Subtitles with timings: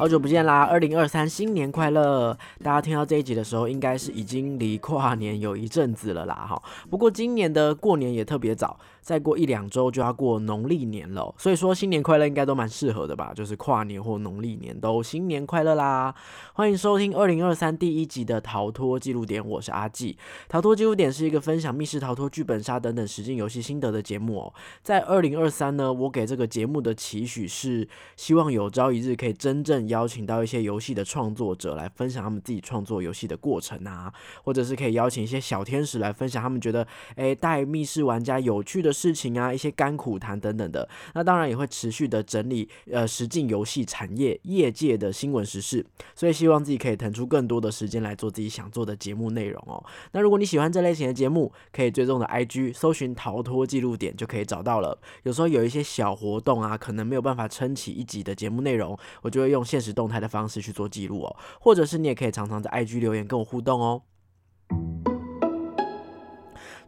[0.00, 0.62] 好久不见啦！
[0.62, 2.34] 二零二三新年快乐！
[2.64, 6.62] 大家听到这一集的时候，应该是已经离跨年有一阵子了啦，哈。
[6.88, 8.78] 不过今年的过年也特别早。
[9.02, 13.32] 再过一两周就要过农历年了，所以说新年快乐应该都蛮适合的吧？
[13.34, 16.14] 就是跨年或农历年都新年快乐啦！
[16.52, 20.18] 欢迎收听二零二三第一集的逃脱记录点，我是阿纪。
[20.48, 24.54] 逃脱记录点是一个分享密室逃脱、剧本杀等等实境游戏心得的节目哦。
[24.82, 34.12] 在二零二三呢，我给这个节目的期许是，希望有朝一日可以真正邀请到一些游戏的创作者来分享他们自己创作游戏的过程啊，
[34.42, 36.86] 或者是可以邀请一些小天使来分享他们觉得
[37.16, 38.90] 诶带密室玩家有趣的。
[39.00, 49.82] 事情啊，一些甘苦谈等等的，那当然也会持续的整理呃实境游戏产业业界的新闻时事，所以希望自己可以腾出更多的时间来做自己想做的节目内容哦。
[50.12, 54.98] 那如果你喜欢这类型的节目，可以追踪的 IG 搜寻逃脱记录点就可以找到了。
[55.22, 64.02] 有时候有一些小活动啊，可能没有办法撑起一集的节目内容，我就会用现实动态的方式去做记录哦，或者是你也可以常常在 IG 留言跟我互动哦。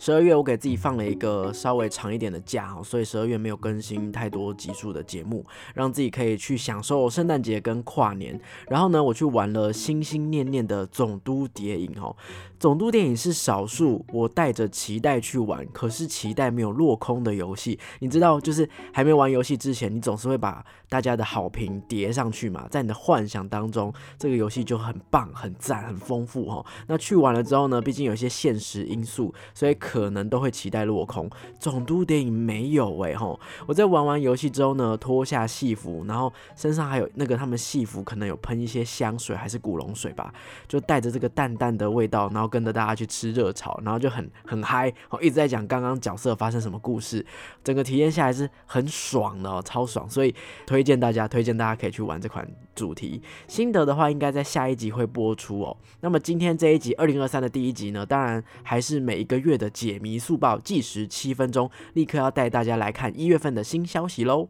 [0.03, 8.41] 十二月我给自己放了一个稍微长一点的假，所以十二月没有更新太多集数的节目，让自己可以去享受圣诞节跟跨年。
[8.69, 12.17] 然后呢，我去玩了心心念念的总督谍影哦。
[12.58, 17.78] 总督电影是少数我带着期待去玩，可是期待没有落空的游戏。
[18.00, 26.64] 你知道，就是还没玩游戏之前，你总是会把大家的好评叠上去嘛，在你的幻想当中，这个游戏就很棒、很赞、很丰富哈。
[26.89, 31.28] 那去玩了之后呢，毕竟有一些现实因素，所以可能都会期待落空。
[31.58, 40.32] 总督电影没有哎吼，我在玩完游戏之后呢，脱下戏服，然后身上还有那个他们戏服可能有喷一些香水还是古龙水吧，
[40.68, 42.52] 就带着这个淡淡的味道，然后。
[42.52, 47.24] 跟着大家去吃热炒，然后就很很嗨，哦，一直在讲刚刚角色发生什么故事，
[47.64, 50.34] 整个体验下来是很爽的哦，超爽，所以
[50.66, 53.22] 推荐大家，推荐大家可以去玩这款主题。
[53.48, 55.74] 心得的话，应该在下一集会播出哦。
[56.00, 64.48] 那么今天这一集二零二三的第一集呢，当然还是每一个月的解谜速报，计时七分钟，立刻要带大家来看一月份的新消息喽。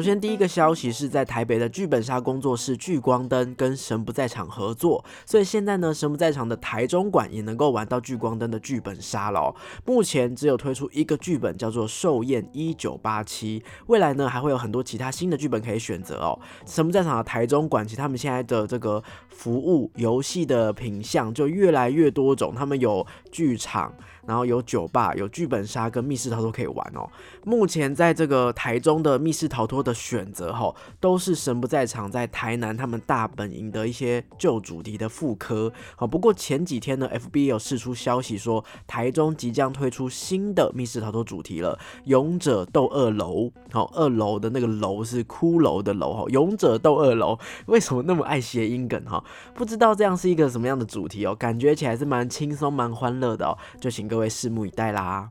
[0.00, 9.54] 首先，第一个消息是在台北的剧本杀工作室聚光灯跟神不在场合作，所以现在呢，神不在场的台中馆也能够玩到聚光灯的剧本杀了。
[9.84, 16.40] 目前只有推出一个剧本，叫做《寿宴一九八七》，未来呢还会有很多其他新的剧本可以选择哦。
[16.64, 23.92] 神不在场的台中馆，其实他们现在的这个服务游戏的品相就越来越多种，他们有剧场。
[24.26, 27.08] 然后有酒吧，有剧本杀跟密室逃脱可以玩哦。
[27.42, 35.72] 目前在这个台中的密室逃脱的选择哈，都是神不在场在台南他们大本营的一些旧主题的复刻。
[35.96, 43.46] 好，不过前几天呢，FB 有释出消息说，台中即将推出新的密室逃脱主题了，《勇者斗二楼》。
[43.72, 47.34] 好，二楼的那个楼是骷髅的楼哈，《勇者斗二楼》
[47.66, 49.22] 为什么那么爱谐音梗哈？
[49.54, 54.20] 不知道这样是一个什么样的主题哦，感觉起来是蛮轻松蛮欢乐的哦，就请各。
[54.20, 55.30] 位拭目以待啦。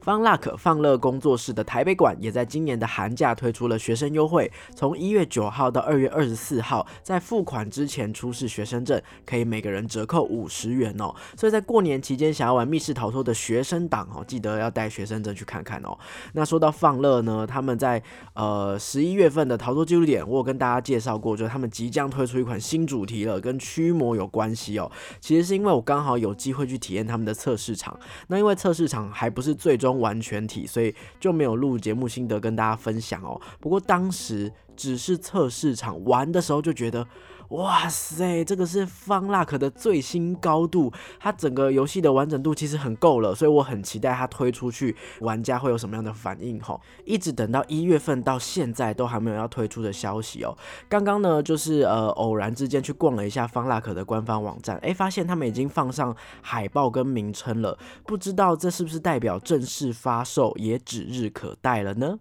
[0.00, 11.14] 方 luck 放乐工作室的台北馆也在今年的寒假推出了学生优惠，从一月九号到二月二十四号，在付款之前出示学生证，可以每个人折扣五十元哦。
[11.36, 15.96] 所以在过年期间想要玩密室逃脱的学生党哦，记得要带学生证去看看哦。
[16.32, 18.02] 那说到放乐呢，他们在
[18.34, 24.90] 呃十一月份的逃脱记录点，我有跟大家介绍过，就是他们即将推出一款新主题了，跟驱魔有关系哦。
[25.20, 30.00] 其实是因为我刚好有机会去体验他们的测试场，那因为测试场还不是最中。
[30.00, 33.40] 完全体，所以就没有录节目心得跟大家分享哦。
[33.60, 37.06] 不过当时只是测试场玩的时候就觉得。
[37.48, 46.78] 哇塞，这个是方 luck 的最新高度，它整个游戏的完整度其实很够了，所以我很期待它推出去，玩家会有什么样的反应吼。
[47.06, 50.54] 一直等到一月份到现在都还没有要推出的消息哦。
[50.90, 62.18] 刚刚呢，就是呃偶然之间去逛了一下方 luck 的官方网站，哎，发现他们已经放上海报跟名称了，不知道这是不是代表正式发售也指日可待了呢？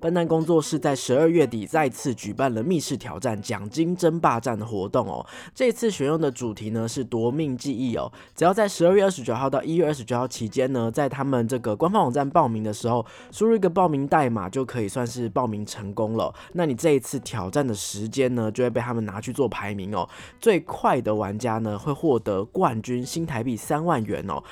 [0.00, 5.24] 笨蛋工作室在十二月底再次举办了密室挑战奖金争霸战的活动哦。
[5.54, 8.10] 这次选用的主题呢是夺命记忆哦。
[8.34, 16.34] 只要在十二月二十九号到一月二十九号期间呢，在他们这个官方网站报名的时候，输入一个报名代码就可以算是报名成功了。
[16.54, 20.08] 那你这一次挑战的时间呢，就会被他们拿去做排名哦。
[20.40, 24.42] 最快的玩家呢，会获得冠军新台币三万元哦。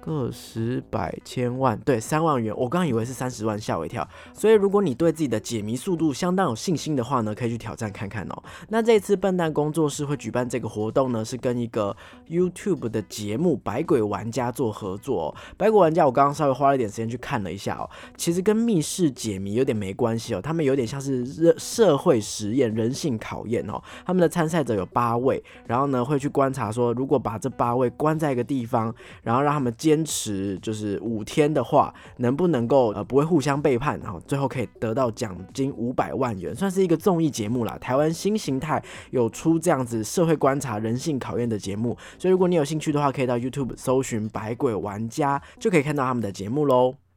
[0.00, 2.54] 个十百千万，对，三万元。
[2.56, 4.06] 我刚以为是三十万，吓我一跳。
[4.32, 8.42] 所以如果你对自己的解谜速度相当有信心的话呢，可以去挑战看看哦。
[8.68, 11.96] 那这次笨蛋工作室会举办这个活动呢，是跟一个
[12.28, 15.34] YouTube 的节目《百鬼玩家》做合作。
[15.56, 23.80] 百鬼玩家，我刚刚稍微花了一点时间去看了一下哦，其实跟密室解谜有点没关系哦，他们有点像是社社会实验、人性考验哦。
[24.04, 37.78] 他们的参赛者有八位，然后呢会去观察说，如果把这八位关在一个地方，然后让他们坚持就是五天的话，能不能够呃不会互相背叛，然后最后可以得到奖金五百万元，算是一个综艺节目啦。
[37.80, 38.82] 台湾新形态
[39.12, 47.07] 有出这样子社会观察、人性考验的节目，所以如果你有兴趣的话，可以到 YouTube 搜寻“百鬼玩家”，就可以看到他们的节目喽。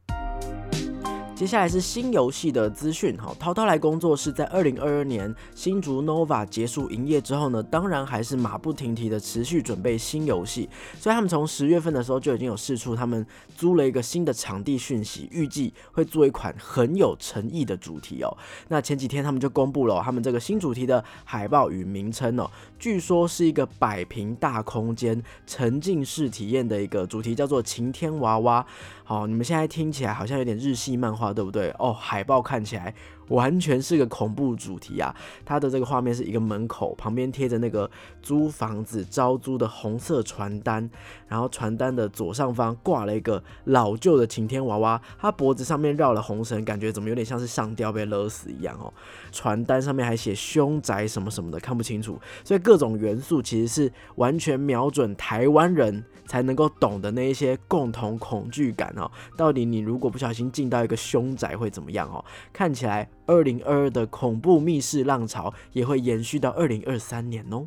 [1.42, 10.68] 接下来是新游戏的资讯哈，淘淘来工作室在二零二二年新竹 Nova 结束营业之后呢，当然还是马不停蹄的持续准备新游戏，
[11.00, 18.30] 所以他们从十月份的时候就已经有试出他们租了一个新的场地讯息，预计会做一款很有诚意的主题哦。
[18.68, 22.48] 那前几天他们就公布了他们这个新主题的海报与名称哦，
[22.78, 28.64] 据说是一个百平大空间沉浸式体验的一个主题，叫做晴天娃娃。
[29.02, 31.70] 好，你们现在听起来好像有点日系漫画，对不对？
[31.78, 32.94] 哦，海报看起来。
[33.32, 35.14] 完全是个恐怖主题啊！
[35.44, 37.90] 它的这个画面是一个门口旁边贴着那个
[38.22, 40.88] 租房子招租的红色传单，
[41.26, 48.92] 然后传单的左上方挂了一个老旧的晴天娃娃，它脖子上面绕了红绳，感觉怎么有点像是上吊被勒死一样哦。
[49.32, 59.10] 传单上面还写凶宅什么什么的，看不清楚，所以各种元素其实是完全瞄准台湾人才能够懂的那一些共同恐惧感哦。
[59.36, 62.22] 到底你如果不小心进到一个凶宅会怎么样哦？
[62.52, 63.08] 看起来。
[63.26, 67.66] 二零二二的恐怖密室浪潮也会延续到二零二三年哦。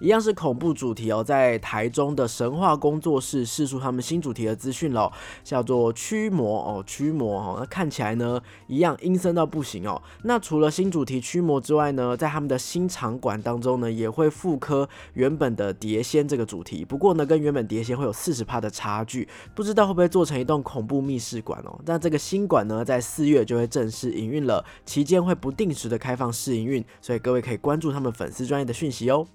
[0.00, 5.10] 一样是恐怖主题哦，在台中的神话工作室试出他们新主题的资讯喽，
[5.42, 10.00] 叫做驱魔哦，驱魔哦，那看起来呢一样阴森到不行哦。
[10.22, 21.78] 那除了新主题驱魔之外呢，在他们的新场馆当中呢，也会复刻原本的碟仙这个主题，不过呢，跟原本碟仙会有四十帕的差距，不知道会不会做成一栋恐怖密室馆哦。
[21.84, 29.26] 那这个新馆呢，在四月就会正式营运了，期间会不定时的开放试营运，所以各位可以关注他们粉丝专业的讯息哦。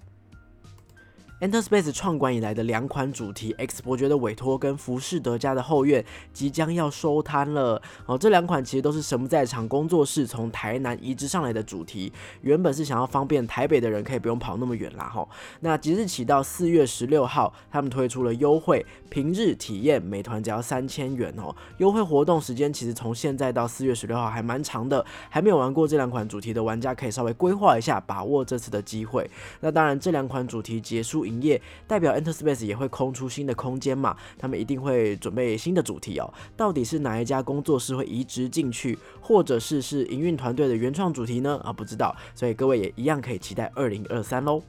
[1.44, 6.02] Enter Space 创馆以来的两款主题《X 伯爵的委托》跟《浮士德家的后院》
[6.32, 7.82] 即将要收摊了。
[8.06, 12.10] 哦，这两款其实都是神不在场工作室从台南移植上来的主题，
[12.40, 15.04] 原本是想要方便台北的人可以不用跑那么远啦。
[15.04, 15.28] 哈，
[15.60, 21.54] 那即日起到四月十六号，他们推出了优惠，平日体验美团只要三千元哦。
[21.76, 29.30] 优惠活动时间其实从现在到四月十六号还蛮长的，还没有玩过这两款主题的玩家可以稍微规划一下，把握这次的机会。
[29.60, 31.33] 那当然，这两款主题结束。
[31.34, 34.16] 营业代表 Enter Space 也会空出新的空间嘛？
[34.38, 36.32] 他们一定会准备新的主题哦。
[36.56, 41.60] 到底是哪一家工作室会移植进去，或者是是营运团队的原创主题呢？
[41.64, 44.62] 啊，不知道，所以各位也一样可以期待二零二三喽。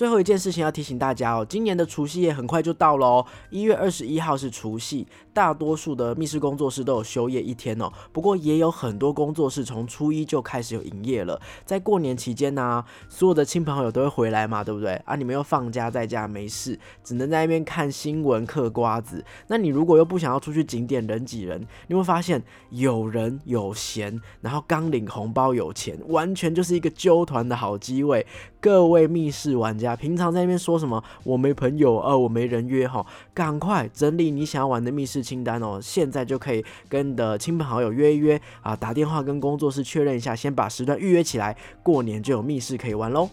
[0.00, 7.92] 最后一件事情要提醒大家哦，今年的除夕夜很快就到了哦，一月二十一号是除夕，大多数的密室工作室都有休业一天哦。
[8.10, 14.94] 不过也有很多工作室从初一就开始有营业了，在过年期间呢，所有的亲朋好友都会回来嘛，对不对？
[15.04, 19.22] 啊，你们又放假在家没事，只能在那边看新闻嗑瓜子。
[19.48, 28.26] 那你如果又不想要出去景点人挤人，你会发现有人有闲，然后刚领红包有钱，完全就是一个揪团的好机会。
[28.62, 29.89] 各位密室玩家。
[29.96, 33.04] 平常在那边说什么我没朋友呃我没人约哈，
[33.34, 43.28] 赶快整理你想要玩的密室清单哦，现在就可以跟你的亲朋好友约一约啊，打电话跟工作室确认一下，先把时段预约起来，过年就有密室可以玩喽。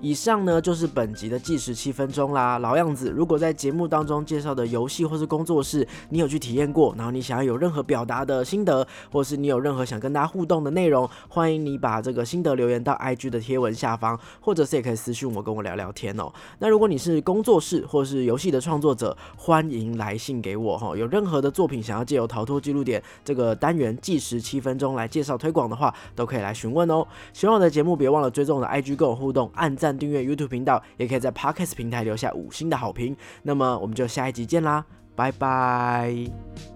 [0.00, 16.30] 以上呢就是本集的计时七分钟啦，老样子，如果在节目当中介绍的游戏或是工作室，你有去体验过，然后你想要有任何表达的心得，或是你有任何想跟大家互动的内容，欢迎你把这个心得留言到 IG 的贴文下方，或者是也可以私信我跟我聊聊天哦。
[16.58, 27.06] 那如果你是工作室或是游戏的创作者，欢迎来信给我哈，有任何的作品想要借由逃脱记录点这个单元计时七分钟来介绍推广的话，都可以来询问哦。
[27.32, 29.96] 喜欢我的节目，别忘了追踪我的 IG 跟我互动，按赞但。
[29.96, 33.16] 订阅 YouTube 频道，也可以在 Podcast 平台留下五星的好评。
[33.42, 36.75] 那么我们就下一集见啦，拜拜。